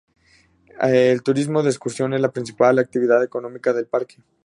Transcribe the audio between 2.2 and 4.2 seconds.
la principal actividad económica del parque.